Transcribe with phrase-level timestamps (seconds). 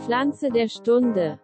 [0.00, 1.38] Pflanze der Stunde.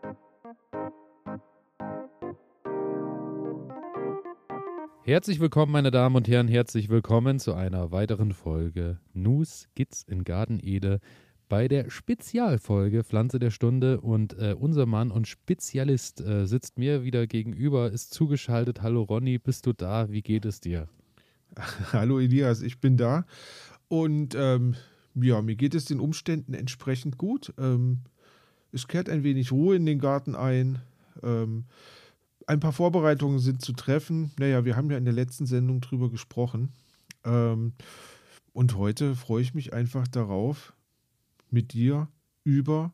[5.05, 10.25] Herzlich willkommen, meine Damen und Herren, herzlich willkommen zu einer weiteren Folge News Gits in
[10.25, 11.01] Garten Ede
[11.49, 17.05] bei der Spezialfolge Pflanze der Stunde und äh, unser Mann und Spezialist äh, sitzt mir
[17.05, 18.81] wieder gegenüber, ist zugeschaltet.
[18.81, 20.11] Hallo Ronny, bist du da?
[20.11, 20.89] Wie geht es dir?
[21.93, 23.27] Hallo Elias, ich bin da
[23.89, 24.77] und ähm,
[25.15, 27.53] ja, mir geht es den Umständen entsprechend gut.
[27.59, 28.01] Ähm,
[28.77, 30.81] es kehrt ein wenig Ruhe in den Garten ein.
[31.23, 31.65] Ähm,
[32.47, 34.33] ein paar Vorbereitungen sind zu treffen.
[34.39, 36.73] Naja, wir haben ja in der letzten Sendung drüber gesprochen.
[37.25, 37.73] Ähm,
[38.53, 40.75] und heute freue ich mich einfach darauf,
[41.51, 42.09] mit dir
[42.45, 42.93] über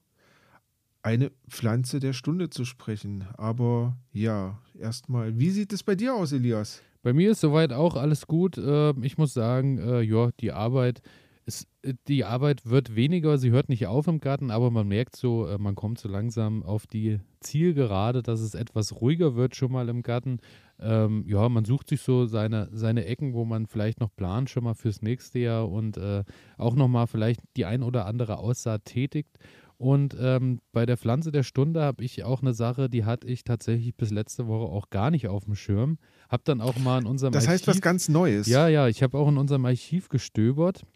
[1.03, 3.27] eine Pflanze der Stunde zu sprechen.
[3.37, 6.81] Aber ja, erstmal, wie sieht es bei dir aus, Elias?
[7.03, 8.57] Bei mir ist soweit auch alles gut.
[8.57, 11.03] Ähm, ich muss sagen, äh, ja, die Arbeit
[11.47, 15.17] es, äh, die Arbeit wird weniger, sie hört nicht auf im Garten, aber man merkt
[15.17, 19.73] so, äh, man kommt so langsam auf die Zielgerade, dass es etwas ruhiger wird schon
[19.73, 20.39] mal im Garten.
[20.79, 24.65] Ähm, ja, man sucht sich so seine, seine Ecken, wo man vielleicht noch plant, schon
[24.65, 26.25] mal fürs nächste Jahr und äh,
[26.59, 29.39] auch nochmal vielleicht die ein oder andere Aussaat tätigt.
[29.79, 33.43] Und ähm, bei der Pflanze der Stunde habe ich auch eine Sache, die hatte ich
[33.43, 35.99] tatsächlich bis letzte Woche auch gar nicht auf dem Schirm.
[36.29, 38.47] Habe dann auch mal in unserem Das heißt Archiv, was ganz Neues.
[38.47, 40.87] Ja, ja, ich habe auch in unserem Archiv gestöbert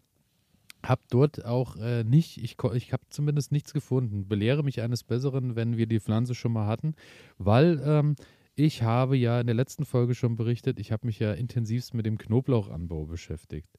[0.89, 4.27] habe dort auch äh, nicht, ich, ich habe zumindest nichts gefunden.
[4.27, 6.95] Belehre mich eines Besseren, wenn wir die Pflanze schon mal hatten,
[7.37, 8.15] weil ähm,
[8.55, 12.07] ich habe ja in der letzten Folge schon berichtet, ich habe mich ja intensivst mit
[12.07, 13.69] dem Knoblauchanbau beschäftigt.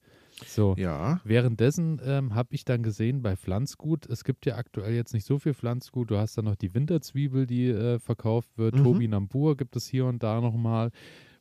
[0.47, 1.21] So, ja.
[1.25, 5.41] währenddessen ähm, habe ich dann gesehen bei Pflanzgut, es gibt ja aktuell jetzt nicht so
[5.41, 8.85] viel Pflanzgut, du hast dann noch die Winterzwiebel, die äh, verkauft wird, mhm.
[8.85, 10.93] Tobi Nambur gibt es hier und da nochmal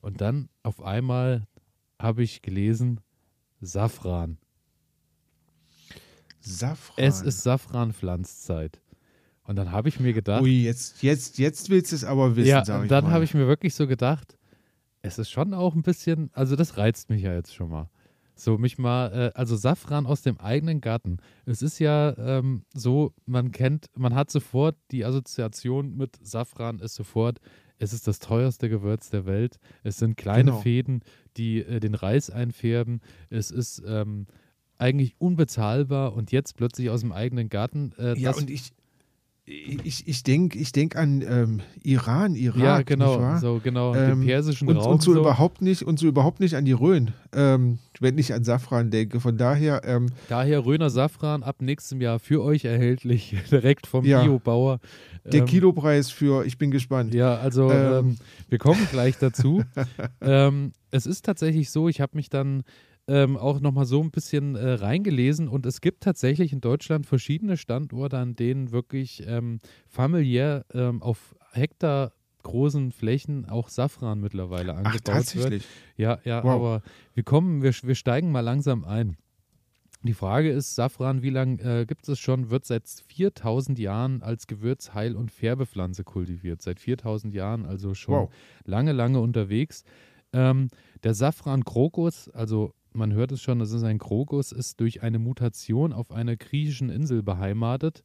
[0.01, 1.47] und dann auf einmal
[1.99, 3.01] habe ich gelesen,
[3.61, 4.39] Safran.
[6.47, 7.05] Safran.
[7.05, 8.79] Es ist Safranpflanzzeit.
[9.43, 10.41] Und dann habe ich mir gedacht.
[10.41, 13.33] Ui, jetzt, jetzt, jetzt willst du es aber wissen, ja, sag ich dann habe ich
[13.33, 14.37] mir wirklich so gedacht,
[15.01, 17.89] es ist schon auch ein bisschen, also das reizt mich ja jetzt schon mal.
[18.35, 21.17] So, mich mal, äh, also Safran aus dem eigenen Garten.
[21.45, 26.93] Es ist ja ähm, so, man kennt, man hat sofort die Assoziation mit Safran ist
[26.93, 27.39] sofort,
[27.79, 29.57] es ist das teuerste Gewürz der Welt.
[29.83, 30.61] Es sind kleine Genau.
[30.61, 31.01] Fäden,
[31.37, 33.01] die äh, den Reis einfärben.
[33.29, 34.27] Es ist ähm,
[34.79, 37.91] eigentlich unbezahlbar und jetzt plötzlich aus dem eigenen Garten.
[37.97, 38.71] Äh, Ja, und ich,
[39.49, 44.27] ich, ich denke ich denk an ähm, Iran, Irak, ja, genau, so genau, Ähm, den
[44.27, 44.91] persischen und, Raum.
[44.93, 45.21] und so, so.
[45.21, 49.21] überhaupt nicht und so überhaupt nicht an die Rhön, ähm, wenn ich an Safran denke.
[49.21, 54.21] Von daher, ähm, Daher Röner Safran ab nächstem Jahr für euch erhältlich, direkt vom Ja.
[54.21, 54.79] Biobauer.
[55.23, 57.13] der Ähm, Kilopreis für, ich bin gespannt.
[57.13, 58.17] Ja, also ähm,
[58.49, 59.63] wir kommen gleich dazu.
[60.91, 62.63] es ist tatsächlich so, ich habe mich dann
[63.07, 67.55] ähm, auch nochmal so ein bisschen äh, reingelesen und es gibt tatsächlich in Deutschland verschiedene
[67.57, 72.11] Standorte, an denen wirklich ähm, familiär ähm, auf Hektar
[72.43, 75.05] großen Flächen auch Safran mittlerweile Ach, angebaut wird.
[75.25, 75.63] tatsächlich.
[75.97, 76.51] Ja, ja, Wow.
[76.51, 76.81] aber
[77.13, 79.17] wir kommen, wir, wir steigen mal langsam ein.
[80.03, 82.49] Die Frage ist, Safran, wie lange äh, gibt es schon?
[82.49, 86.61] Wird seit 4000 Jahren als Gewürz-, Heil- und Färbepflanze kultiviert.
[86.61, 88.29] Seit 4000 Jahren, also schon Wow.
[88.63, 89.83] lange, lange unterwegs.
[90.33, 90.69] Ähm,
[91.03, 95.19] der Safran Krokus, also man hört es schon, das ist ein Krokus, ist durch eine
[95.19, 98.03] Mutation auf einer griechischen Insel beheimatet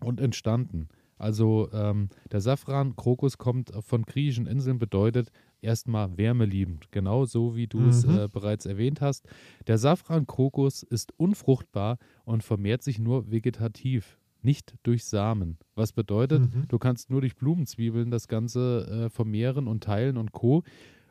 [0.00, 0.88] und entstanden.
[1.16, 5.30] Also ähm, der Safran Krokus kommt von griechischen Inseln, bedeutet
[5.62, 8.18] erstmal wärmeliebend, genau so wie du es Mhm.
[8.18, 9.26] äh, bereits erwähnt hast.
[9.66, 15.56] Der Safran Krokus ist unfruchtbar und vermehrt sich nur vegetativ, nicht durch Samen.
[15.76, 16.68] Was bedeutet, Mhm.
[16.68, 20.64] du kannst nur durch Blumenzwiebeln das Ganze äh, vermehren und teilen und co.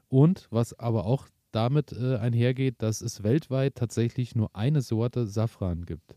[0.09, 5.85] Und was aber auch damit äh, einhergeht, dass es weltweit tatsächlich nur eine Sorte Safran
[5.85, 6.15] gibt.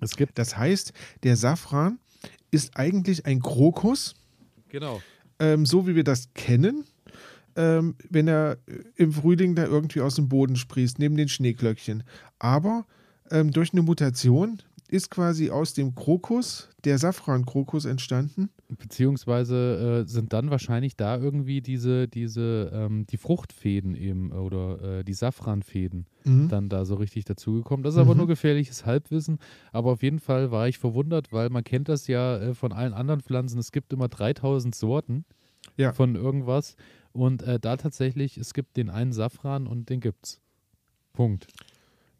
[0.00, 0.92] Es gibt Das heißt,
[1.22, 1.98] der Safran
[2.50, 4.14] ist eigentlich ein Krokus,
[4.68, 5.00] genau
[5.40, 6.84] ähm, so wie wir das kennen,
[7.56, 12.04] ähm, wenn er äh, im Frühling da irgendwie aus dem Boden sprießt, neben den Schneeglöckchen.
[12.38, 12.86] Aber
[13.30, 18.50] ähm, durch eine Mutation ist quasi aus dem Krokus der Safran-Krokus entstanden.
[18.78, 25.04] Beziehungsweise äh, sind dann wahrscheinlich da irgendwie diese, diese, ähm, die Fruchtfäden eben oder äh,
[25.04, 26.48] die Safranfäden Mhm.
[26.48, 27.82] dann da so richtig dazugekommen.
[27.82, 28.18] Das ist aber Mhm.
[28.18, 29.38] nur gefährliches Halbwissen.
[29.72, 32.92] Aber auf jeden Fall war ich verwundert, weil man kennt das ja äh, von allen
[32.92, 33.58] anderen Pflanzen.
[33.58, 35.24] Es gibt immer 3000 Sorten
[35.76, 35.92] Ja.
[35.92, 36.76] von irgendwas.
[37.12, 40.40] Und äh, da tatsächlich, es gibt den einen Safran und den gibt's.
[41.12, 41.46] Punkt.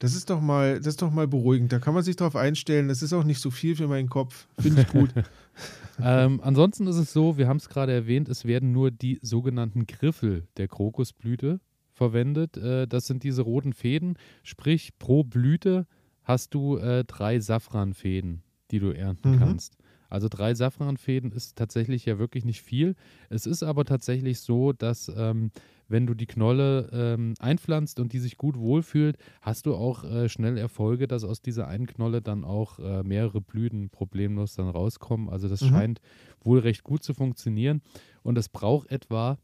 [0.00, 1.70] Das ist doch mal, das ist doch mal beruhigend.
[1.72, 2.88] Da kann man sich drauf einstellen.
[2.88, 4.48] Das ist auch nicht so viel für meinen Kopf.
[4.58, 5.10] Finde ich gut.
[6.02, 9.86] ähm, ansonsten ist es so, wir haben es gerade erwähnt, es werden nur die sogenannten
[9.86, 11.60] Griffel der Krokusblüte
[11.92, 12.56] verwendet.
[12.56, 14.16] Äh, das sind diese roten Fäden.
[14.42, 15.86] Sprich, pro Blüte
[16.22, 19.38] hast du äh, drei Safranfäden, die du ernten Mhm.
[19.38, 19.76] kannst.
[20.10, 22.96] Also drei Safranfäden ist tatsächlich ja wirklich nicht viel.
[23.30, 25.50] Es ist aber tatsächlich so, dass ähm,
[25.88, 30.28] wenn du die Knolle ähm, einpflanzt und die sich gut wohlfühlt, hast du auch äh,
[30.28, 35.28] schnell Erfolge, dass aus dieser einen Knolle dann auch äh, mehrere Blüten problemlos dann rauskommen.
[35.28, 35.68] Also das mhm.
[35.68, 36.00] scheint
[36.42, 37.82] wohl recht gut zu funktionieren.
[38.22, 39.38] Und es braucht etwa,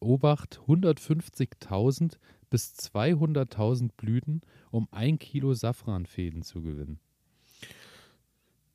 [0.00, 2.18] Obacht, 150.000
[2.50, 7.00] bis 200.000 Blüten, um ein Kilo Safranfäden zu gewinnen.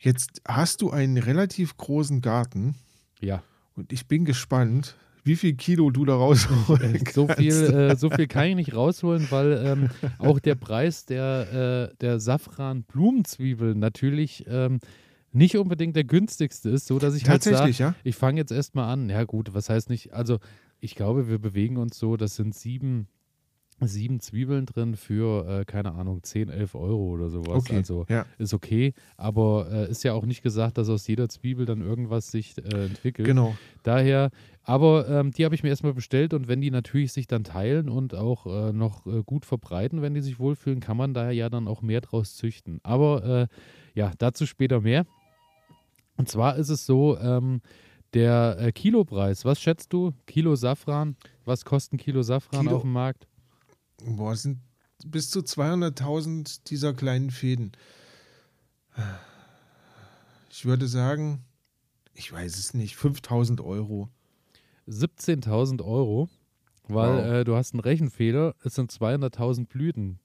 [0.03, 2.75] Jetzt hast du einen relativ großen Garten.
[3.21, 3.41] Ja.
[3.73, 7.13] Und ich bin gespannt, wie viel Kilo du da rausholen kannst.
[7.13, 9.89] So viel, äh, so viel kann ich nicht rausholen, weil ähm,
[10.19, 14.79] auch der Preis der, äh, der Safran-Blumenzwiebeln natürlich ähm,
[15.31, 17.95] nicht unbedingt der günstigste ist, so dass ich halt sage, ja?
[18.03, 19.09] ich fange jetzt erstmal an.
[19.09, 20.39] Ja gut, was heißt nicht, also
[20.81, 23.07] ich glaube, wir bewegen uns so, das sind sieben,
[23.81, 27.63] sieben Zwiebeln drin für, äh, keine Ahnung, 10, 11 Euro oder sowas.
[27.63, 28.25] Okay, also ja.
[28.37, 32.31] ist okay, aber äh, ist ja auch nicht gesagt, dass aus jeder Zwiebel dann irgendwas
[32.31, 33.27] sich äh, entwickelt.
[33.27, 33.55] Genau.
[33.83, 34.31] Daher,
[34.63, 37.89] aber ähm, die habe ich mir erstmal bestellt und wenn die natürlich sich dann teilen
[37.89, 41.49] und auch äh, noch äh, gut verbreiten, wenn die sich wohlfühlen, kann man da ja
[41.49, 42.79] dann auch mehr draus züchten.
[42.83, 43.49] Aber
[43.93, 45.05] äh, ja, dazu später mehr.
[46.15, 47.61] Und zwar ist es so, ähm,
[48.13, 50.11] der Kilopreis, was schätzt du?
[50.27, 51.15] Kilo Safran,
[51.45, 53.27] was kostet ein Kilo Safran Kilo, auf dem Markt?
[54.05, 54.59] Boah, sind
[55.05, 57.71] bis zu 200.000 dieser kleinen Fäden.
[60.49, 61.43] Ich würde sagen,
[62.13, 64.09] ich weiß es nicht, 5.000 Euro.
[64.87, 66.29] 17.000 Euro,
[66.87, 67.33] weil wow.
[67.33, 70.19] äh, du hast einen Rechenfehler, es sind 200.000 Blüten.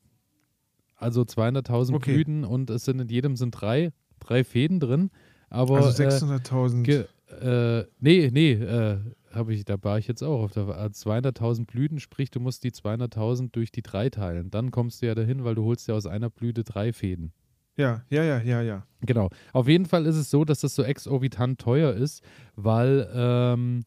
[0.96, 2.14] Also 200.000 okay.
[2.14, 5.10] Blüten und es sind in jedem sind drei, drei Fäden drin.
[5.48, 6.88] Aber, also 600.000.
[6.88, 8.98] Äh, äh, nee, nee, äh,
[9.32, 12.70] habe ich, da war ich jetzt auch auf der 200.000 Blüten, sprich, du musst die
[12.70, 14.50] 200.000 durch die drei teilen.
[14.50, 17.32] Dann kommst du ja dahin, weil du holst ja aus einer Blüte drei Fäden.
[17.76, 18.86] Ja, ja, ja, ja, ja.
[19.02, 19.30] Genau.
[19.52, 22.25] Auf jeden Fall ist es so, dass das so exorbitant teuer ist,
[22.56, 23.84] weil ähm,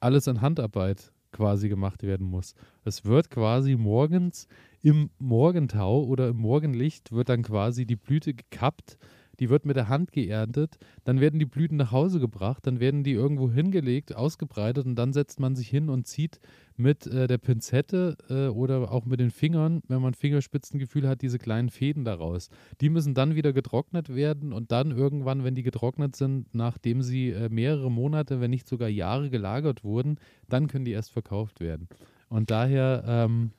[0.00, 2.54] alles in Handarbeit quasi gemacht werden muss.
[2.84, 4.48] Es wird quasi morgens
[4.82, 8.96] im Morgentau oder im Morgenlicht wird dann quasi die Blüte gekappt
[9.40, 13.04] die wird mit der Hand geerntet, dann werden die Blüten nach Hause gebracht, dann werden
[13.04, 16.40] die irgendwo hingelegt, ausgebreitet und dann setzt man sich hin und zieht
[16.76, 21.38] mit äh, der Pinzette äh, oder auch mit den Fingern, wenn man Fingerspitzengefühl hat, diese
[21.38, 22.50] kleinen Fäden daraus.
[22.80, 27.30] Die müssen dann wieder getrocknet werden und dann irgendwann, wenn die getrocknet sind, nachdem sie
[27.30, 30.18] äh, mehrere Monate, wenn nicht sogar Jahre gelagert wurden,
[30.48, 31.88] dann können die erst verkauft werden.
[32.28, 33.50] Und daher, ähm,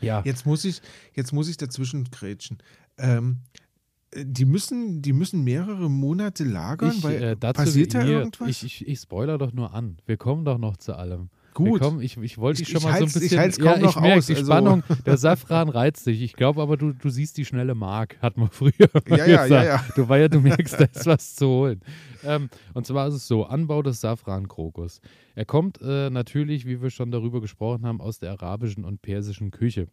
[0.00, 0.22] ja.
[0.24, 0.80] Jetzt muss ich,
[1.14, 2.58] jetzt muss ich dazwischen grätschen.
[2.98, 3.38] Ähm,
[4.14, 8.48] die müssen, die müssen mehrere Monate lagern, ich, weil äh, passiert da irgendwas?
[8.48, 9.98] Ich, ich, ich spoiler doch nur an.
[10.06, 11.30] Wir kommen doch noch zu allem.
[11.54, 11.80] Gut.
[11.80, 13.22] Kommen, ich, ich wollte dich schon mal so ein bisschen.
[13.22, 14.26] Ich halte es kaum ja, noch merk, aus.
[14.26, 14.46] Die also.
[14.46, 16.22] Spannung, der Safran reizt dich.
[16.22, 18.72] Ich glaube aber, du, du siehst die schnelle Mark, hat man früher
[19.08, 19.84] ja, ja, ja, ja.
[19.96, 21.80] Du, weil ja, du merkst, da ist was zu holen.
[22.24, 25.00] Ähm, und zwar ist es so: Anbau des Safrankrokus.
[25.34, 29.50] Er kommt äh, natürlich, wie wir schon darüber gesprochen haben, aus der arabischen und persischen
[29.50, 29.88] Küche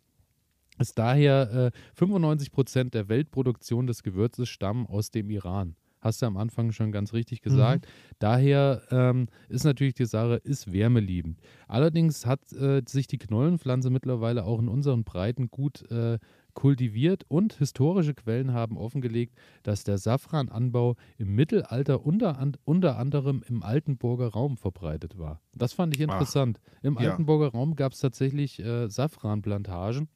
[0.79, 5.75] ist daher äh, 95 Prozent der Weltproduktion des Gewürzes stammen aus dem Iran.
[5.99, 7.85] Hast du am Anfang schon ganz richtig gesagt.
[7.85, 8.15] Mhm.
[8.19, 11.39] Daher ähm, ist natürlich die Sache, ist wärmeliebend.
[11.67, 16.19] Allerdings hat äh, sich die Knollenpflanze mittlerweile auch in unseren Breiten gut äh,
[16.53, 23.43] kultiviert und historische Quellen haben offengelegt, dass der Safrananbau im Mittelalter unter, an, unter anderem
[23.47, 25.39] im Altenburger Raum verbreitet war.
[25.53, 26.59] Das fand ich interessant.
[26.63, 27.11] Ach, Im ja.
[27.11, 30.09] Altenburger Raum gab es tatsächlich äh, Safranplantagen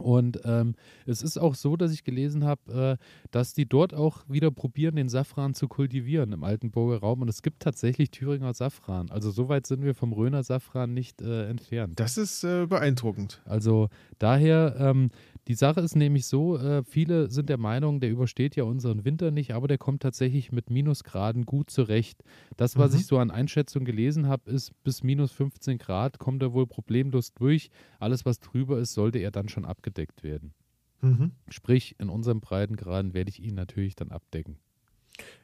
[0.00, 0.74] und ähm,
[1.06, 4.96] es ist auch so, dass ich gelesen habe, äh, dass die dort auch wieder probieren,
[4.96, 7.22] den Safran zu kultivieren im Altenburger Raum.
[7.22, 9.10] Und es gibt tatsächlich Thüringer Safran.
[9.10, 11.98] Also so weit sind wir vom Röner Safran nicht äh, entfernt.
[12.00, 13.40] Das ist äh, beeindruckend.
[13.44, 13.88] Also
[14.18, 15.10] daher, ähm,
[15.48, 19.30] die Sache ist nämlich so, äh, viele sind der Meinung, der übersteht ja unseren Winter
[19.30, 22.22] nicht, aber der kommt tatsächlich mit Minusgraden gut zurecht.
[22.56, 22.98] Das, was mhm.
[22.98, 27.32] ich so an Einschätzung gelesen habe, ist, bis minus 15 Grad kommt er wohl problemlos
[27.32, 27.70] durch.
[27.98, 30.54] Alles, was drüber ist, sollte er dann schon abgedeckt werden.
[31.00, 31.32] Mhm.
[31.48, 34.58] Sprich, in unserem Breitengraden werde ich ihn natürlich dann abdecken.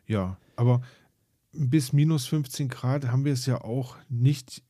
[0.07, 0.83] Ja, aber
[1.53, 4.63] bis minus 15 Grad haben wir es ja auch nicht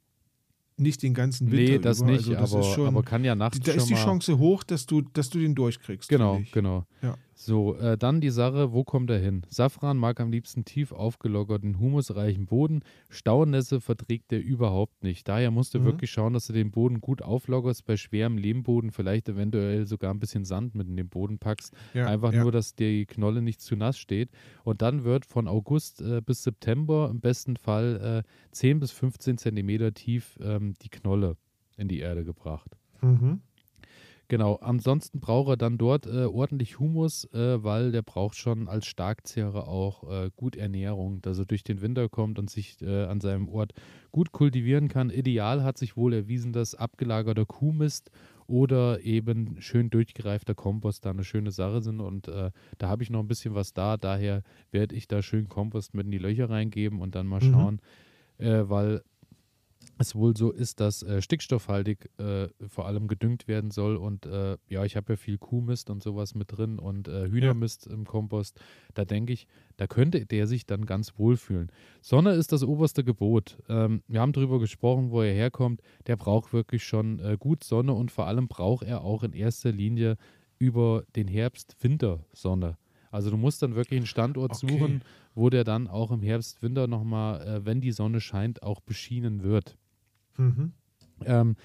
[0.78, 2.10] nicht den ganzen Winter Nee, das über.
[2.10, 4.86] nicht, also das aber, schon, aber kann ja nachts Da ist die Chance hoch, dass
[4.86, 6.08] du, dass du den durchkriegst.
[6.08, 6.86] Genau, genau.
[7.02, 7.16] Ja.
[7.38, 9.42] So, äh, dann die Sache, wo kommt er hin?
[9.50, 12.80] Safran mag am liebsten tief aufgelockerten, humusreichen Boden.
[13.10, 15.28] Staunässe verträgt er überhaupt nicht.
[15.28, 15.84] Daher musst du mhm.
[15.84, 17.84] wirklich schauen, dass du den Boden gut auflockerst.
[17.84, 21.74] Bei schwerem Lehmboden vielleicht eventuell sogar ein bisschen Sand mit in den Boden packst.
[21.92, 22.42] Ja, Einfach ja.
[22.42, 24.30] nur, dass die Knolle nicht zu nass steht.
[24.64, 29.36] Und dann wird von August äh, bis September im besten Fall äh, 10 bis 15
[29.36, 31.36] Zentimeter tief ähm, die Knolle
[31.76, 32.78] in die Erde gebracht.
[33.02, 33.42] Mhm.
[34.28, 38.86] Genau, ansonsten braucht er dann dort äh, ordentlich Humus, äh, weil der braucht schon als
[38.86, 43.20] Starkzehrer auch äh, gut Ernährung, dass er durch den Winter kommt und sich äh, an
[43.20, 43.72] seinem Ort
[44.10, 45.10] gut kultivieren kann.
[45.10, 48.10] Ideal hat sich wohl erwiesen, dass abgelagerter Kuhmist
[48.48, 53.10] oder eben schön durchgereifter Kompost da eine schöne Sache sind und äh, da habe ich
[53.10, 54.42] noch ein bisschen was da, daher
[54.72, 57.50] werde ich da schön Kompost mit in die Löcher reingeben und dann mal Mhm.
[57.52, 57.80] schauen,
[58.38, 59.02] äh, weil
[59.98, 63.96] es wohl so ist, dass äh, stickstoffhaltig äh, vor allem gedüngt werden soll.
[63.96, 67.86] Und äh, ja, ich habe ja viel Kuhmist und sowas mit drin und äh, Hühnermist
[67.86, 68.60] im Kompost.
[68.94, 71.72] Da denke ich, da könnte der sich dann ganz wohlfühlen.
[72.02, 73.58] Sonne ist das oberste Gebot.
[73.68, 75.80] Ähm, wir haben darüber gesprochen, wo er herkommt.
[76.06, 79.72] Der braucht wirklich schon äh, gut Sonne und vor allem braucht er auch in erster
[79.72, 80.16] Linie
[80.58, 82.76] über den Herbst Winter Sonne.
[83.10, 84.66] Also du musst dann wirklich einen Standort Okay.
[84.68, 85.02] suchen,
[85.34, 89.42] wo der dann auch im Herbst, Winter nochmal, äh, wenn die Sonne scheint, auch beschienen
[89.42, 89.78] wird.
[90.36, 90.72] Mhm.
[91.24, 91.56] Ähm,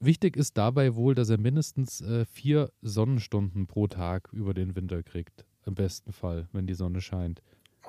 [0.00, 5.02] wichtig ist dabei wohl, dass er mindestens äh, vier Sonnenstunden pro Tag über den Winter
[5.02, 5.46] kriegt.
[5.66, 7.42] Im besten Fall, wenn die Sonne scheint.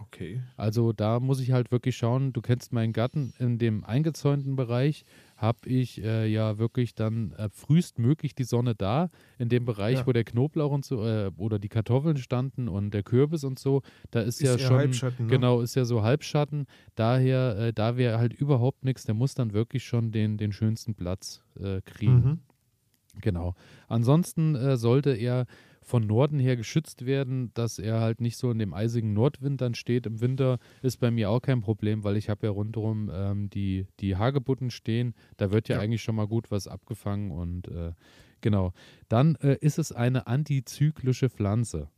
[0.07, 0.41] Okay.
[0.57, 5.05] Also da muss ich halt wirklich schauen, du kennst meinen Garten, in dem eingezäunten Bereich
[5.37, 9.09] habe ich äh, ja wirklich dann äh, frühestmöglich die Sonne da.
[9.39, 10.07] In dem Bereich, Ja.
[10.07, 13.81] wo der Knoblauch und so äh, oder die Kartoffeln standen und der Kürbis und so,
[14.11, 15.31] da ist, Ist ja schon, Halbschatten, ne?
[15.31, 16.67] genau, ist ja so Halbschatten.
[16.95, 20.95] Daher, äh, da wäre halt überhaupt nichts, der muss dann wirklich schon den, den schönsten
[20.95, 22.13] Platz äh, kriegen.
[22.15, 22.39] Mhm.
[23.19, 23.55] Genau.
[23.87, 25.45] Ansonsten äh, sollte er
[25.83, 29.73] von Norden her geschützt werden, dass er halt nicht so in dem eisigen Nordwind dann
[29.73, 30.05] steht.
[30.05, 33.87] Im Winter ist bei mir auch kein Problem, weil ich habe ja rundherum ähm, die,
[33.99, 35.15] die Hagebutten stehen.
[35.37, 35.81] Da wird ja, Ja.
[35.81, 37.93] eigentlich schon mal gut was abgefangen und äh,
[38.41, 38.73] genau.
[39.09, 41.89] Dann äh, ist es eine antizyklische Pflanze.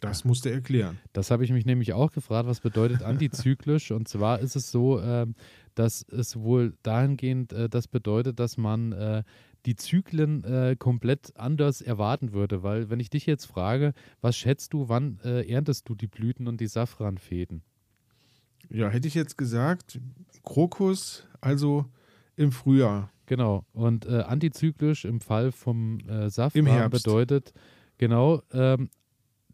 [0.00, 0.98] Das musst du erklären.
[1.12, 3.90] Das habe ich mich nämlich auch gefragt, was bedeutet antizyklisch?
[3.90, 5.34] Und zwar ist es so, ähm,
[5.74, 9.22] dass es wohl dahingehend äh, das bedeutet, dass man äh,
[9.66, 12.62] die Zyklen äh, komplett anders erwarten würde.
[12.62, 16.46] Weil wenn ich dich jetzt frage, was schätzt du, wann äh, erntest du die Blüten
[16.46, 17.62] und die Safranfäden?
[18.68, 20.00] Ja, hätte ich jetzt gesagt,
[20.44, 21.86] Krokus, also
[22.36, 23.10] im Frühjahr.
[23.26, 23.64] Genau.
[23.72, 27.52] Und äh, antizyklisch im Fall vom äh, Safran bedeutet,
[27.98, 28.88] genau, ähm,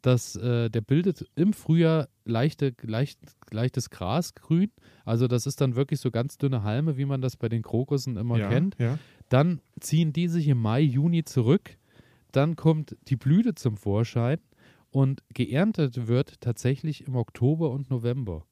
[0.02, 3.18] dass äh, der bildet im Frühjahr leichte, leicht,
[3.50, 4.70] leichtes Grasgrün.
[5.04, 8.16] Also das ist dann wirklich so ganz dünne Halme, wie man das bei den Krokussen
[8.16, 8.76] immer ja, kennt.
[8.78, 8.98] Ja.
[9.28, 11.76] Dann ziehen die sich im Mai, Juni zurück.
[12.32, 14.38] Dann kommt die Blüte zum Vorschein
[14.90, 18.44] und geerntet wird tatsächlich im Oktober und November.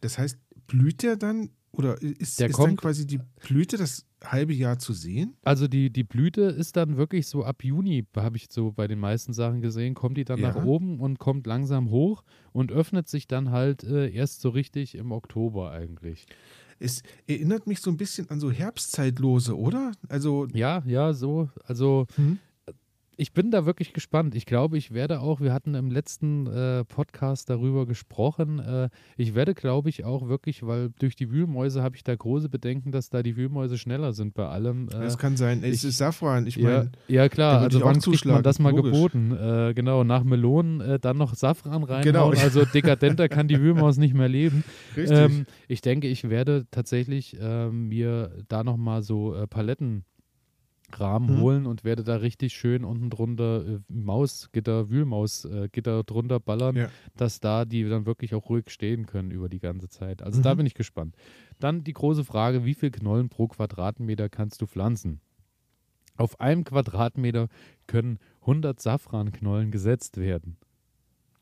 [0.00, 4.04] Das heißt, blüht der dann oder ist, Der ist dann kommt- quasi die Blüte das
[4.24, 5.34] halbe Jahr zu sehen?
[5.44, 8.98] Also die, die Blüte ist dann wirklich so ab Juni, habe ich so bei den
[8.98, 10.48] meisten Sachen gesehen, kommt die dann Ja.
[10.50, 12.22] nach oben und kommt langsam hoch
[12.52, 16.26] und öffnet sich dann halt äh, erst so richtig im Oktober eigentlich.
[16.78, 19.92] Es erinnert mich so ein bisschen an so Herbstzeitlose, oder?
[20.08, 21.50] Also, Ja, ja, so.
[21.64, 22.38] Also hm?
[23.20, 24.34] Ich bin da wirklich gespannt.
[24.34, 29.34] Ich glaube, ich werde auch, wir hatten im letzten äh, Podcast darüber gesprochen, äh, ich
[29.34, 33.10] werde, glaube ich, auch wirklich, weil durch die Wühlmäuse habe ich da große Bedenken, dass
[33.10, 34.88] da die Wühlmäuse schneller sind bei allem.
[34.88, 35.62] Äh, das kann sein.
[35.62, 36.46] Es ich- ist Safran.
[36.46, 38.92] Ich ja, meine, ja, klar, also wann kriegt man das mal logisch.
[38.92, 39.32] geboten?
[39.32, 42.30] Äh, genau, nach Melonen äh, dann noch Safran reinhauen, Genau.
[42.42, 44.64] also dekadenter kann die Wühlmaus nicht mehr leben.
[44.96, 45.18] richtig.
[45.18, 49.46] Ähm, ich denke, ich werde tatsächlich ähm, mir da nochmal so äh,
[50.90, 51.40] Palettenrahmen Mhm.
[51.40, 56.76] holen und werde da richtig schön unten drunter äh, Mausgitter, Wühlmausgitter äh, Gitter drunter ballern,
[56.76, 56.88] Ja.
[57.16, 60.22] dass da die dann wirklich auch ruhig stehen können über die ganze Zeit.
[60.22, 60.58] Also da Mhm.
[60.58, 61.16] bin ich gespannt.
[61.58, 65.20] Dann die große Frage, wie viel Knollen pro Quadratmeter kannst du pflanzen?
[66.16, 67.48] Auf einem Quadratmeter
[67.86, 70.56] können 100 Safranknollen gesetzt werden.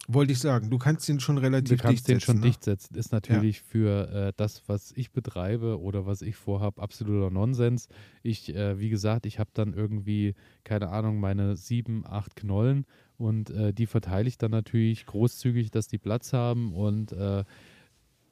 [0.07, 2.47] Wollte ich sagen, du kannst ihn schon relativ Du kannst dicht den setzen, schon ne?
[2.47, 2.95] dicht setzen.
[2.95, 7.88] Ist natürlich für äh, das, was ich betreibe oder was ich vorhabe, absoluter Nonsens.
[8.23, 12.87] Ich, äh, wie gesagt, ich habe dann irgendwie, keine Ahnung, meine sieben, acht Knollen
[13.19, 17.45] und äh, die verteile ich dann natürlich großzügig, dass die Platz haben und äh,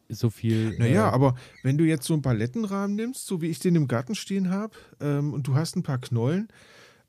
[0.08, 0.76] so viel.
[0.78, 3.88] Naja, äh, aber wenn du jetzt so einen Palettenrahmen nimmst, so wie ich den im
[3.88, 6.48] Garten stehen habe, ähm, und du hast ein paar Knollen,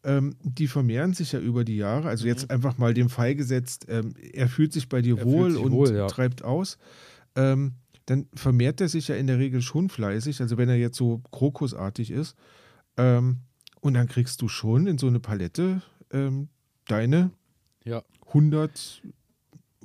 [0.04, 2.08] ähm, die vermehren sich ja über die Jahre.
[2.10, 5.20] Also jetzt einfach mal dem Fall gesetzt, ähm, er fühlt sich bei dir Mhm.
[5.20, 6.08] Er wohl und wohl, ja.
[6.08, 6.78] treibt aus.
[7.36, 7.74] Ähm,
[8.06, 11.22] dann vermehrt er sich ja in der Regel schon fleißig, also wenn er jetzt so
[11.32, 12.36] krokusartig ist.
[12.96, 13.40] Ähm,
[13.82, 16.48] und dann kriegst du schon in so eine Palette ähm,
[16.88, 17.32] deine
[17.84, 18.04] Ja.
[18.28, 19.02] 100,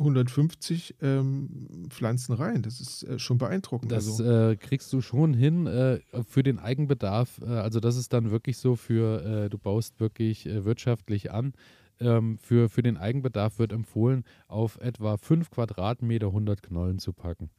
[0.02, 2.62] 150 ähm, Pflanzen rein.
[2.62, 3.90] Das ist äh, schon beeindruckend.
[3.90, 4.50] Das also.
[4.50, 7.40] äh, kriegst du schon hin äh, für den Eigenbedarf.
[7.40, 11.52] Äh, also das ist dann wirklich so für, äh, du baust wirklich äh, wirtschaftlich an.
[12.00, 17.50] Ähm, für, für den Eigenbedarf wird empfohlen, auf etwa 5 Quadratmeter 100 Knollen zu packen.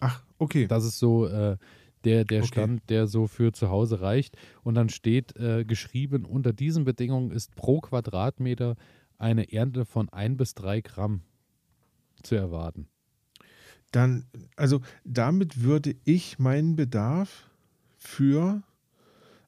[0.00, 0.66] Ach, okay.
[0.66, 1.28] Das ist so
[2.04, 2.46] Der, der Okay.
[2.46, 4.38] Stand, der so für zu Hause reicht.
[4.62, 5.34] Und dann steht
[5.66, 8.76] geschrieben, unter diesen Bedingungen ist pro Quadratmeter
[9.18, 11.20] eine Ernte von ein bis drei Gramm
[12.22, 12.88] zu erwarten.
[13.92, 14.24] Dann,
[14.56, 17.50] also damit würde ich meinen Bedarf
[17.98, 18.62] für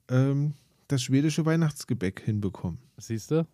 [0.08, 0.54] ähm,
[0.88, 2.78] das schwedische Weihnachtsgebäck hinbekommen.
[2.96, 3.46] Siehst du?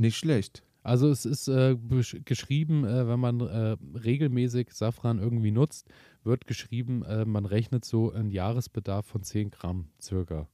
[0.00, 0.62] Nicht schlecht.
[0.82, 1.76] Also es ist äh,
[2.24, 5.86] geschrieben, äh, wenn man äh, regelmäßig Safran irgendwie nutzt,
[6.24, 10.48] wird geschrieben, äh, man rechnet so einen Jahresbedarf von 10 Gramm circa.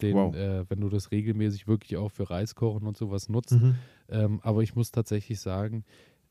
[0.00, 0.34] Den, Wow.
[0.34, 3.52] äh, wenn du das regelmäßig wirklich auch für Reiskochen und sowas nutzt.
[3.52, 3.74] Mhm.
[4.08, 5.84] Ähm, aber ich muss tatsächlich sagen,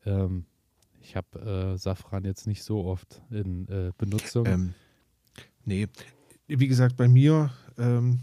[0.04, 0.46] ähm,
[1.00, 4.46] ich habe äh, Safran jetzt nicht so oft in äh, Benutzung.
[4.46, 4.74] Ähm,
[5.64, 5.88] nee,
[6.46, 8.20] wie gesagt, bei mir, ähm,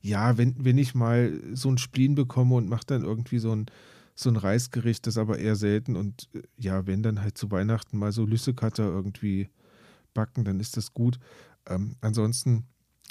[0.00, 3.66] ja, wenn, wenn ich mal so ein Spleen bekomme und mache dann irgendwie so ein,
[4.14, 7.98] so ein Reisgericht, das aber eher selten und äh, ja, wenn dann halt zu Weihnachten
[7.98, 9.48] mal so Lüssekatter irgendwie
[10.14, 11.18] backen, dann ist das gut.
[11.68, 12.64] Ähm, ansonsten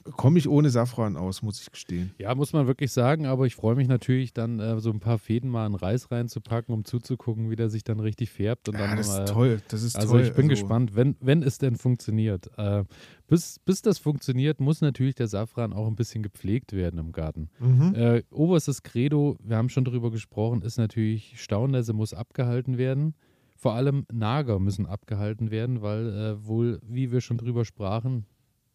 [0.03, 2.11] komme ich ohne Safran aus, muss ich gestehen.
[2.19, 5.17] Ja, muss man wirklich sagen, aber ich freue mich natürlich dann, äh, so ein paar
[5.17, 8.69] Fäden mal in Reis reinzupacken, um zuzugucken, wie der sich dann richtig färbt.
[8.69, 10.21] Und Ja, dann das mal, ist toll, das ist Also toll.
[10.21, 12.49] ich bin gespannt, wenn, wenn es denn funktioniert.
[12.57, 12.83] Äh,
[13.27, 17.49] bis, bis das funktioniert, muss natürlich der Safran auch ein bisschen gepflegt werden im Garten.
[17.59, 17.95] Mhm.
[17.95, 23.15] Äh, oberstes Credo, wir haben schon drüber gesprochen, ist natürlich, Staunässe muss abgehalten werden.
[23.57, 28.25] Vor allem Nager müssen abgehalten werden, weil äh, wohl, wie wir schon drüber sprachen,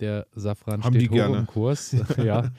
[0.00, 1.38] der Safran Haben steht hoch gerne.
[1.38, 1.96] im Kurs.
[2.16, 2.50] ja.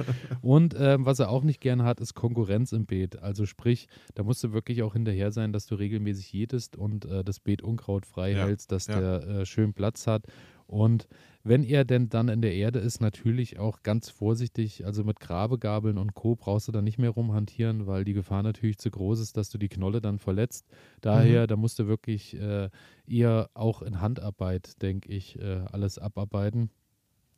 [0.41, 3.21] Und ähm, was er auch nicht gerne hat, ist Konkurrenz im Beet.
[3.21, 7.23] Also sprich, da musst du wirklich auch hinterher sein, dass du regelmäßig jätest und äh,
[7.23, 8.99] das Beet unkrautfrei Ja, hältst, dass ja.
[8.99, 10.25] der äh, schön Platz hat.
[10.67, 11.07] Und
[11.43, 14.85] wenn er denn dann in der Erde ist, natürlich auch ganz vorsichtig.
[14.85, 16.35] Also mit Grabegabeln und Co.
[16.35, 19.57] brauchst du da nicht mehr rumhantieren, weil die Gefahr natürlich zu groß ist, dass du
[19.57, 20.67] die Knolle dann verletzt.
[21.01, 22.69] Daher, da musst du wirklich äh,
[23.07, 26.69] eher auch in Handarbeit, denke ich, äh, alles abarbeiten.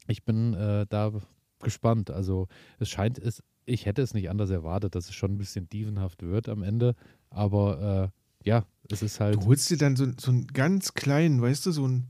[0.07, 1.11] Ich bin äh, da
[1.59, 2.11] gespannt.
[2.11, 2.47] Also
[2.79, 6.23] es scheint, es, ich hätte es nicht anders erwartet, dass es schon ein bisschen dievenhaft
[6.23, 6.95] wird am Ende.
[7.29, 8.11] Aber
[8.43, 9.35] äh, ja, es ist halt.
[9.35, 12.07] Du holst dir dann so, so einen ganz kleinen, weißt du, so, ein,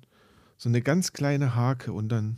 [0.58, 2.38] so eine ganz kleine Hake und dann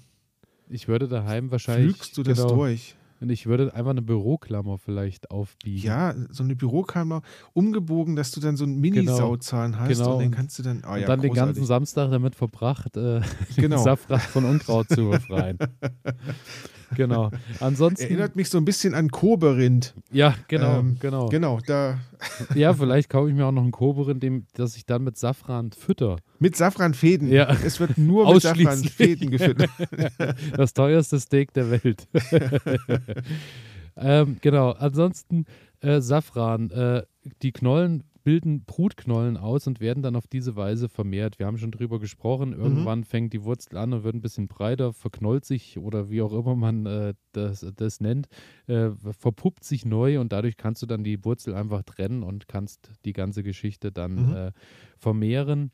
[0.68, 1.96] Ich würde daheim wahrscheinlich.
[1.96, 2.96] pflügst du das genau, durch.
[3.22, 5.82] Und ich würde einfach eine Büroklammer vielleicht aufbiegen.
[5.88, 7.22] Ja, so eine Bürokammer
[7.54, 10.14] umgebogen, dass du dann so einen Mini-Sauzahn hast Genau.
[10.16, 11.68] und den kannst du dann, ah und ja, dann den ganzen großartig.
[11.68, 13.22] Samstag damit verbracht, äh,
[13.56, 13.78] Genau.
[13.78, 15.58] den Safran von Unkraut zu befreien.
[16.96, 17.32] genau.
[17.60, 18.04] Ansonsten.
[18.04, 19.94] Erinnert mich so ein bisschen an Koberind.
[20.12, 21.30] ja, genau, Ähm, genau.
[21.30, 22.00] Genau, da
[22.56, 25.72] Ja, vielleicht kaufe ich mir auch noch einen Koberin, dem, dass ich dann mit Safran
[25.72, 26.18] fütter.
[26.40, 27.30] mit Safranfäden.
[27.30, 27.56] Ja.
[27.66, 28.42] Es wird nur mit.
[28.42, 29.70] Safranfäden gefüttert.
[30.56, 32.08] Das teuerste Steak der Welt.
[33.98, 35.46] ähm, genau, ansonsten
[35.82, 36.70] äh, Safran.
[36.72, 37.04] Äh,
[37.42, 41.38] die Knollen bilden Brutknollen aus und werden dann auf diese Weise vermehrt.
[41.40, 42.54] Wir haben schon drüber gesprochen.
[42.54, 46.34] Irgendwann fängt die Wurzel an und wird ein bisschen breiter, verknollt sich oder wie auch
[46.34, 48.28] immer man äh, das, das nennt,
[48.68, 52.92] äh, verpuppt sich neu und dadurch kannst du dann die Wurzel einfach trennen und kannst
[53.06, 54.34] die ganze Geschichte dann Mhm.
[54.34, 54.52] äh,
[54.98, 55.72] vermehren.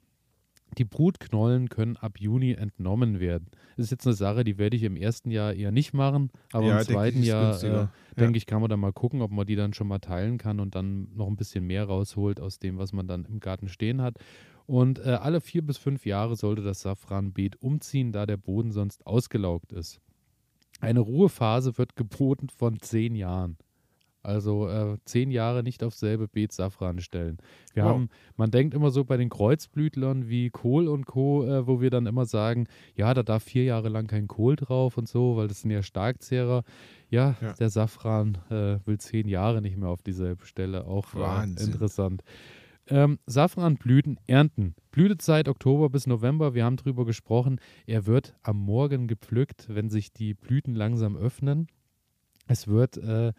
[0.78, 3.48] Die Brutknollen können ab Juni entnommen werden.
[3.76, 6.68] Das ist jetzt eine Sache, die werde ich im ersten Jahr eher nicht machen, aber
[6.68, 7.92] Ja, im zweiten Jahr, äh, günstiger.
[8.18, 10.60] denke ich, kann man da mal gucken, ob man die dann schon mal teilen kann
[10.60, 14.02] und dann noch ein bisschen mehr rausholt aus dem, was man dann im Garten stehen
[14.02, 14.18] hat.
[14.66, 19.06] Und äh, alle vier bis fünf Jahre sollte das Safranbeet umziehen, da der Boden sonst
[19.06, 20.00] ausgelaugt ist.
[20.80, 23.58] Eine Ruhephase wird geboten von zehn Jahren.
[24.24, 27.38] Also äh, zehn Jahre nicht aufs selbe Beet Safran stellen.
[27.74, 27.90] Wir Wow.
[27.92, 31.90] haben, man denkt immer so bei den Kreuzblütlern wie Kohl und Co., äh, wo wir
[31.90, 35.48] dann immer sagen, ja, da darf vier Jahre lang kein Kohl drauf und so, weil
[35.48, 36.64] das sind ja Starkzehrer.
[37.10, 37.54] Ja, Ja.
[37.54, 40.86] der Safran äh, will zehn Jahre nicht mehr auf dieselbe Stelle.
[40.86, 41.20] Auch äh,
[41.64, 42.22] interessant.
[42.88, 44.76] Ähm, Safranblüten ernten.
[44.92, 46.54] Blütezeit Oktober bis November.
[46.54, 47.60] Wir haben drüber gesprochen.
[47.86, 51.68] Er wird am Morgen gepflückt, wenn sich die Blüten langsam öffnen.
[52.48, 53.34] Es wird äh,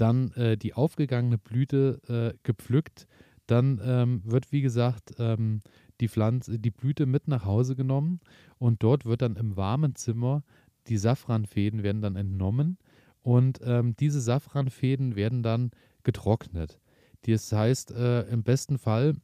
[0.00, 3.06] dann äh, die aufgegangene Blüte äh, gepflückt.
[3.46, 5.62] Dann ähm, wird, wie gesagt, ähm,
[6.00, 8.20] die, Pflanze, die Blüte mit nach Hause genommen
[8.58, 10.44] und dort wird dann im warmen Zimmer
[10.86, 12.78] die Safranfäden werden dann entnommen
[13.22, 15.72] und ähm, diese Safranfäden werden dann
[16.04, 16.78] getrocknet.
[17.26, 19.14] Das heißt, äh, im besten Fall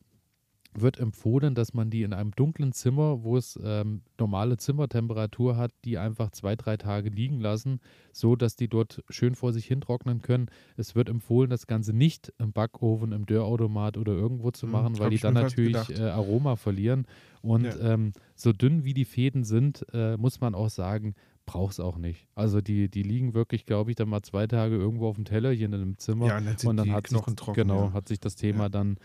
[0.81, 5.73] wird empfohlen, dass man die in einem dunklen Zimmer, wo es ähm, normale Zimmertemperatur hat,
[5.85, 7.81] die einfach zwei, drei Tage liegen lassen,
[8.13, 10.47] so dass die dort schön vor sich hin trocknen können.
[10.77, 14.99] Es wird empfohlen, das Ganze nicht im Backofen, im Dörrautomat oder irgendwo zu Hm, machen,
[14.99, 17.07] weil hab die dann natürlich äh, Aroma verlieren.
[17.43, 17.81] Und Ja.
[17.81, 21.15] ähm, so dünn wie die Fäden sind, äh, muss man auch sagen,
[21.47, 22.27] braucht es auch nicht.
[22.35, 25.73] Also die, die liegen wirklich, glaube ich, dann mal zwei Tage irgendwo auf dem Tellerchen
[25.73, 27.53] in einem Zimmer Ja, und dann und dann die hat sich, trocken.
[27.53, 27.93] genau, ja.
[27.93, 28.69] hat sich das Thema Ja.
[28.69, 28.97] dann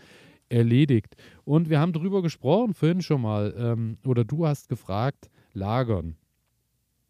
[0.52, 1.16] erledigt.
[1.44, 6.16] Und wir haben drüber gesprochen, vorhin schon mal, ähm, oder du hast gefragt, lagern.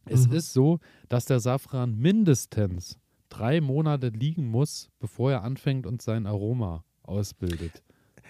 [0.05, 0.33] Es Mhm.
[0.35, 0.79] ist so,
[1.09, 7.83] dass der Safran mindestens drei Monate liegen muss, bevor er anfängt und sein Aroma ausbildet.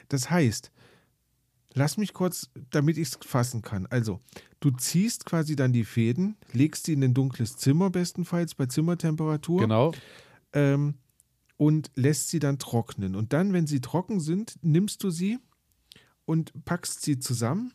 [0.09, 0.71] Das heißt,
[1.75, 3.87] lass mich kurz, damit ich es fassen kann.
[3.87, 4.21] Also,
[4.61, 9.61] du ziehst quasi dann die Fäden, legst sie in ein dunkles Zimmer bestenfalls bei Zimmertemperatur
[9.61, 9.93] Genau,
[10.53, 10.95] ähm,
[11.63, 13.15] und lässt sie dann trocknen.
[13.15, 15.39] Und dann, wenn sie trocken sind, nimmst du sie
[16.25, 17.73] und packst sie zusammen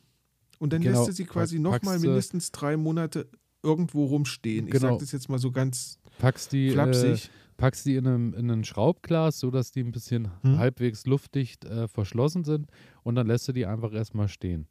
[0.60, 3.30] und dann Genau, lässt du sie quasi nochmal mindestens drei Monate
[3.64, 4.68] irgendwo rumstehen.
[4.68, 4.88] Ich Genau.
[4.90, 7.30] sage das jetzt mal so ganz packst die, äh, flapsig.
[7.56, 10.58] packst die in, einem, in ein Schraubglas, sodass die ein bisschen Hm.
[10.58, 12.68] halbwegs luftdicht äh, verschlossen sind
[13.04, 14.68] und dann lässt du die einfach erstmal stehen.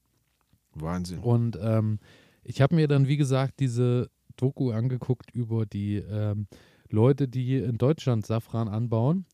[0.75, 1.21] Wahnsinn.
[1.21, 2.01] Und ähm,
[2.45, 6.49] ich habe mir dann, wie gesagt, diese Doku angeguckt über die ähm,
[6.91, 9.27] Leute, die in Deutschland Safran anbauen.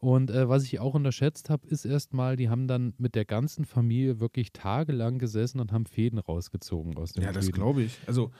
[0.00, 3.64] Und äh, was ich auch unterschätzt habe, ist erstmal, die haben dann mit der ganzen
[3.64, 7.60] Familie wirklich tagelang gesessen und haben Fäden rausgezogen aus den Ja, das Blüten.
[7.60, 7.98] glaube ich.
[8.06, 8.30] Also,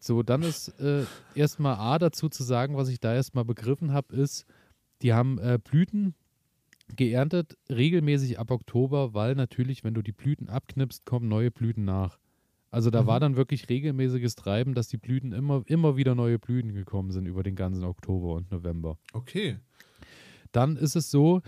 [0.00, 4.16] So, dann ist äh, erstmal A dazu zu sagen, was ich da erstmal begriffen habe,
[4.16, 4.46] ist,
[5.02, 6.14] die haben äh, Blüten
[6.94, 12.18] geerntet, regelmäßig ab Oktober, weil natürlich, wenn du die Blüten abknippst, kommen neue Blüten nach.
[12.76, 13.06] Also da Mhm.
[13.06, 17.24] war dann wirklich regelmäßiges Treiben, dass die Blüten immer, immer wieder neue Blüten gekommen sind
[17.24, 18.98] über den ganzen Oktober und November.
[19.14, 19.56] okay.
[20.52, 21.40] Dann ist es so,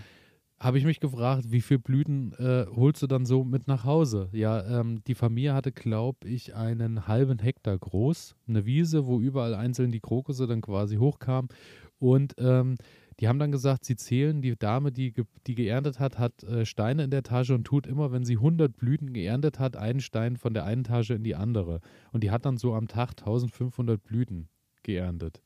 [0.58, 4.30] habe ich mich gefragt, wie viele Blüten äh, holst du dann so mit nach Hause?
[4.32, 9.54] Ja, ähm, die Familie hatte, glaube ich, einen halben Hektar groß, eine Wiese, wo überall
[9.54, 11.50] einzeln die Krokusse dann quasi hochkamen.
[11.98, 12.76] Und ähm,
[13.20, 16.64] die haben dann gesagt, sie zählen, die Dame, die, ge die geerntet hat, hat äh,
[16.64, 20.36] Steine in der Tasche und tut immer, wenn sie 100 Blüten geerntet hat, einen Stein
[20.36, 21.80] von der einen Tasche in die andere.
[22.12, 24.48] Und die hat dann so am Tag 1500 Blüten
[24.84, 25.42] geerntet.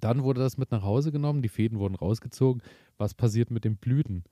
[0.00, 2.62] Dann wurde das mit nach Hause genommen, die Fäden wurden rausgezogen.
[2.96, 4.24] Was passiert mit den Blüten?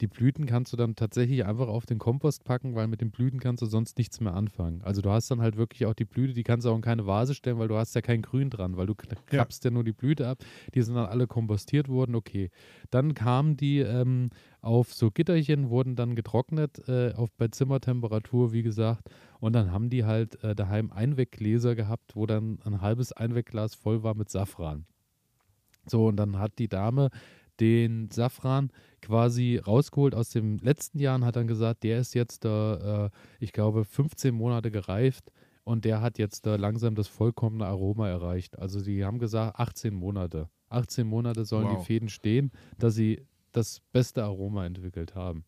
[0.00, 3.40] Die Blüten kannst du dann tatsächlich einfach auf den Kompost packen, weil mit den Blüten
[3.40, 4.80] kannst du sonst nichts mehr anfangen.
[4.82, 7.06] Also du hast dann halt wirklich auch die Blüte, die kannst du auch in keine
[7.06, 9.16] Vase stellen, weil du hast ja kein Grün dran, weil du kn- Ja.
[9.26, 10.38] klappst ja nur die Blüte ab.
[10.74, 12.50] Die sind dann alle kompostiert worden, okay.
[12.90, 14.30] Dann kamen die ähm,
[14.60, 19.08] auf so Gitterchen, wurden dann getrocknet äh, auf, bei Zimmertemperatur, wie gesagt.
[19.40, 24.02] Und dann haben die halt äh, daheim Einweggläser gehabt, wo dann ein halbes Einwegglas voll
[24.04, 24.86] war mit Safran.
[25.86, 27.08] So, und dann hat die Dame
[27.60, 28.70] den Safran
[29.02, 33.10] quasi rausgeholt aus dem letzten Jahr und hat dann gesagt, der ist jetzt da, äh,
[33.40, 35.32] ich glaube, 15 Monate gereift
[35.64, 38.58] und der hat jetzt da langsam das vollkommene Aroma erreicht.
[38.58, 40.48] Also die haben gesagt, 18 Monate.
[40.70, 41.78] 18 Monate sollen Wow.
[41.80, 45.44] die Fäden stehen, dass sie das beste Aroma entwickelt haben.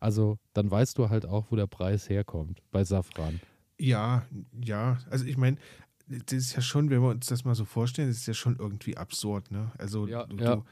[0.00, 3.40] Also dann weißt du halt auch, wo der Preis herkommt bei Safran.
[3.78, 4.24] Ja,
[4.64, 4.98] ja.
[5.10, 5.56] Also ich meine,
[6.08, 8.56] das ist ja schon, wenn wir uns das mal so vorstellen, das ist ja schon
[8.58, 9.72] irgendwie absurd, ne?
[9.78, 10.56] Also Ja, du, ja.
[10.56, 10.64] du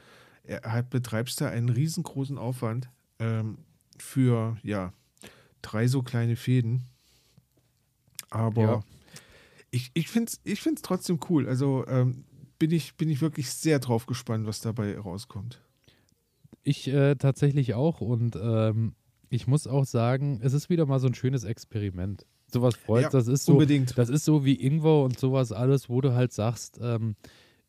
[0.63, 3.57] halt betreibst da einen riesengroßen Aufwand ähm,
[3.97, 4.93] für, ja,
[5.61, 6.83] drei so kleine Fäden.
[8.29, 8.83] Aber Ja.
[9.71, 11.47] ich, ich finde es ich find's trotzdem cool.
[11.47, 12.25] Also ähm,
[12.59, 15.61] bin, ich, bin ich wirklich sehr drauf gespannt, was dabei rauskommt.
[16.63, 18.95] Ich äh, tatsächlich auch und ähm,
[19.29, 22.25] ich muss auch sagen, es ist wieder mal so ein schönes Experiment.
[22.51, 23.97] Sowas freut, Ja, das ist so, Unbedingt.
[23.97, 27.15] das ist so wie Ingwer und sowas alles, wo du halt sagst, ähm,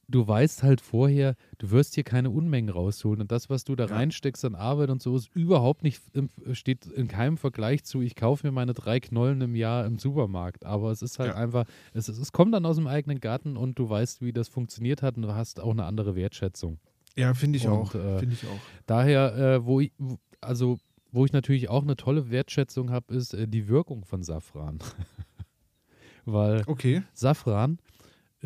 [0.08, 3.86] du weißt halt vorher, du wirst hier keine Unmengen rausholen und das, was du da
[3.86, 3.94] Ja.
[3.96, 8.14] reinsteckst an Arbeit und so, ist überhaupt nicht, im, steht in keinem Vergleich zu, ich
[8.14, 10.64] kaufe mir meine drei Knollen im Jahr im Supermarkt.
[10.64, 11.36] Aber es ist halt Ja.
[11.36, 15.02] einfach, es, es kommt dann aus dem eigenen Garten und du weißt, wie das funktioniert
[15.02, 16.78] hat und du hast auch eine andere Wertschätzung.
[17.16, 17.94] Ja, finde ich Und, auch.
[17.94, 18.60] äh, Finde ich auch.
[18.86, 19.92] Daher, äh, wo ich,
[20.40, 20.78] also
[21.12, 24.78] wo ich natürlich auch eine tolle Wertschätzung habe, ist äh, die Wirkung von Safran.
[26.24, 27.02] Weil Okay.
[27.14, 27.78] Safran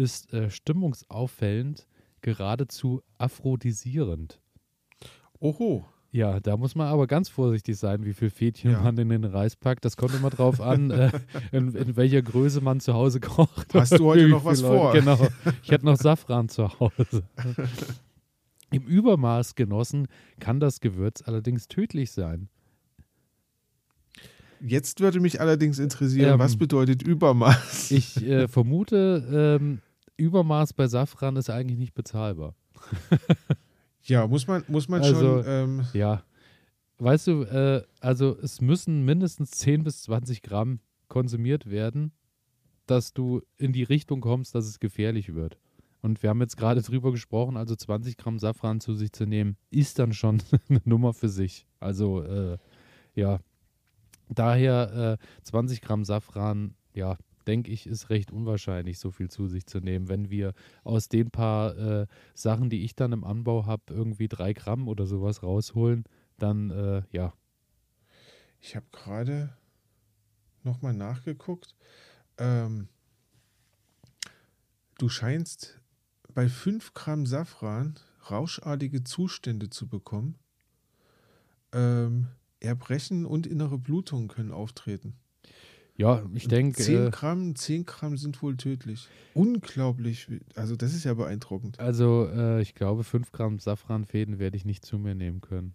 [0.01, 1.87] ist äh, stimmungsauffällend,
[2.23, 4.41] geradezu aphrodisierend.
[5.39, 5.85] Oho.
[6.13, 8.81] Ja, da muss man aber ganz vorsichtig sein, wie viel Fädchen Ja.
[8.83, 9.85] man in den Reis packt.
[9.85, 11.11] Das kommt immer drauf an, äh,
[11.53, 13.73] in, in welcher Größe man zu Hause kocht.
[13.75, 14.93] Hast du heute noch was Leute- vor?
[14.93, 15.29] Genau.
[15.63, 17.23] Ich hätte noch Safran zu Hause.
[18.73, 20.09] Im Übermaß genossen
[20.41, 22.49] kann das Gewürz allerdings tödlich sein.
[24.61, 27.91] Jetzt würde mich allerdings interessieren, Ähm, was bedeutet Übermaß?
[27.93, 29.81] Ich äh, vermute, ähm,
[30.21, 32.55] Übermaß bei Safran ist eigentlich nicht bezahlbar.
[34.05, 35.45] Ja, muss man, muss man Also, schon.
[35.47, 36.25] Ähm, Ja.
[36.99, 42.13] Weißt du, äh, also es müssen mindestens 10 bis 20 Gramm konsumiert werden,
[42.87, 45.59] dass du in die Richtung kommst, dass es gefährlich wird.
[46.03, 49.57] Und wir haben jetzt gerade drüber gesprochen, also 20 Gramm Safran zu sich zu nehmen,
[49.71, 51.67] ist dann schon eine Nummer für sich.
[51.79, 52.59] Also, äh,
[53.15, 53.39] ja,
[54.29, 59.67] daher äh, 20 Gramm Safran, ja, denke ich, ist recht unwahrscheinlich, so viel zu sich
[59.67, 60.09] zu nehmen.
[60.09, 64.53] Wenn wir aus den paar äh, Sachen, die ich dann im Anbau habe, irgendwie drei
[64.53, 66.05] Gramm oder sowas rausholen,
[66.39, 67.33] dann, äh, ja,
[68.61, 69.57] ich habe gerade
[70.63, 71.75] nochmal nachgeguckt.
[72.39, 72.89] Ähm,
[74.99, 75.81] du scheinst
[76.35, 77.99] bei 5 Gramm Safran
[78.31, 80.39] rauschartige Zustände zu bekommen.
[81.73, 82.29] Ähm,
[82.61, 85.20] Erbrechen und innere Blutungen können auftreten.
[85.97, 86.83] Ja, ich denke.
[86.83, 89.09] 10 Äh, Gramm, 10 Gramm sind wohl tödlich.
[89.35, 90.29] Unglaublich.
[90.55, 91.79] Also, das ist ja beeindruckend.
[91.79, 95.75] also, äh, ich glaube, 5 Gramm Safranfäden werde ich nicht zu mir nehmen können.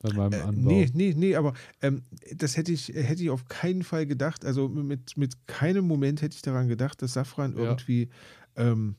[0.00, 0.70] Bei meinem Äh, Anbau.
[0.70, 2.02] nee, nee, nee, aber ähm,
[2.34, 4.44] das hätte ich, hätte ich auf keinen Fall gedacht.
[4.44, 7.62] Also mit, mit keinem Moment hätte ich daran gedacht, dass Safran Ja.
[7.62, 8.08] irgendwie
[8.56, 8.96] ähm,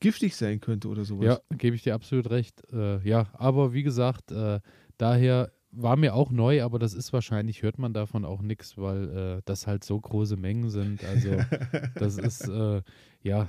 [0.00, 1.26] giftig sein könnte oder sowas.
[1.50, 2.62] Ja, gebe ich dir absolut recht.
[2.72, 4.60] Äh, ja, aber wie gesagt, äh,
[4.96, 9.38] daher war mir auch neu, aber das ist wahrscheinlich, hört man davon auch nichts, weil
[9.38, 11.04] äh, das halt so große Mengen sind.
[11.04, 11.36] Also
[11.94, 12.82] das ist, äh,
[13.22, 13.48] ja.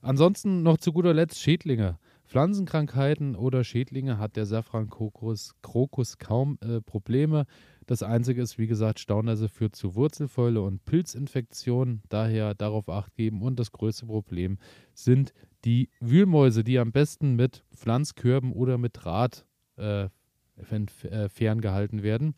[0.00, 1.98] Ansonsten noch zu guter Letzt Schädlinge.
[2.26, 7.46] Pflanzenkrankheiten oder Schädlinge hat der Safran-Krokus Krokus kaum äh, Probleme.
[7.86, 12.02] Das Einzige ist, wie gesagt, Staunässe führt zu Wurzelfäule und Pilzinfektionen.
[12.08, 13.42] Daher darauf Acht geben.
[13.42, 14.58] Und das größte Problem
[14.92, 15.32] sind
[15.64, 20.08] die Wühlmäuse, die am besten mit Pflanzkörben oder mit Draht äh,
[21.28, 22.34] ferngehalten werden.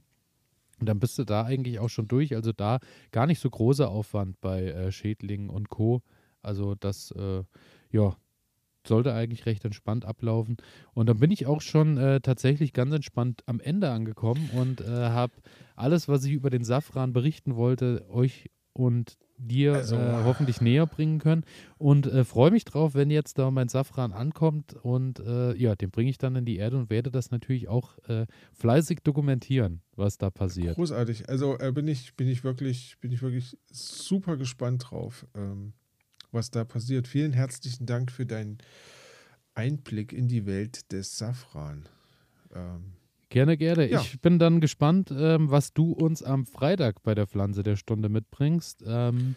[0.80, 2.34] Und dann bist du da eigentlich auch schon durch.
[2.34, 2.78] Also da
[3.10, 6.02] gar nicht so großer Aufwand bei äh, Schädlingen und Co.
[6.42, 7.42] Also das, äh,
[7.90, 8.16] ja,
[8.86, 10.56] sollte eigentlich recht entspannt ablaufen.
[10.94, 14.86] Und dann bin ich auch schon äh, tatsächlich ganz entspannt am Ende angekommen und äh,
[14.86, 15.34] habe
[15.76, 20.86] alles, was ich über den Safran berichten wollte, euch und dir Also- äh, hoffentlich näher
[20.86, 21.44] bringen können.
[21.78, 24.74] Und äh, freue mich drauf, wenn jetzt da mein Safran ankommt.
[24.74, 27.98] Und äh, ja, den bringe ich dann in die Erde und werde das natürlich auch
[28.08, 30.74] äh, fleißig dokumentieren, was da passiert.
[30.74, 31.28] Großartig.
[31.28, 35.72] Also äh, bin ich, bin ich wirklich, bin ich wirklich super gespannt drauf, ähm,
[36.32, 37.08] was da passiert.
[37.08, 38.58] Vielen herzlichen Dank für deinen
[39.54, 41.88] Einblick in die Welt des Safran.
[42.54, 42.92] Ähm,
[43.30, 43.90] Gerne, gerne.
[43.90, 44.00] Ja.
[44.00, 48.08] Ich bin dann gespannt, ähm, was du uns am Freitag bei der Pflanze der Stunde
[48.08, 48.84] mitbringst.
[48.86, 49.36] Ähm,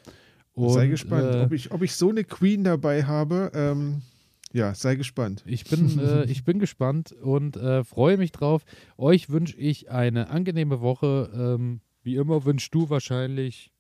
[0.56, 3.52] sei und, gespannt, äh, ob, ich, ob ich so eine Queen dabei habe.
[3.54, 4.02] Ähm,
[4.54, 5.44] ja, sei gespannt.
[5.46, 8.64] Ich bin, äh, ich bin gespannt und äh, freue mich drauf.
[8.98, 11.30] Euch wünsche ich eine angenehme Woche.
[11.34, 13.71] Ähm, wie immer wünschst du wahrscheinlich,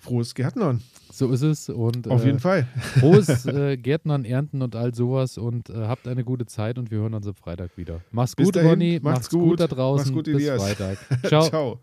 [0.00, 0.82] Frohes Gärtnern.
[1.12, 1.68] so ist es.
[1.68, 2.66] Und Auf äh, jeden Fall.
[2.98, 5.38] frohes äh, Gärtnern, Ernten und all sowas.
[5.38, 8.00] Und äh, habt eine gute Zeit und wir hören uns am Freitag wieder.
[8.10, 9.00] Mach's Bis gut, dahin, Ronny.
[9.02, 9.60] macht's Macht's gut, gut.
[9.60, 10.06] da draußen.
[10.06, 10.62] Mach's gut, Bis Elias.
[10.62, 10.98] Freitag.
[11.28, 11.48] Ciao.
[11.48, 11.80] Ciao.